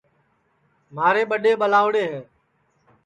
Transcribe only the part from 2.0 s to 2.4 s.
ہے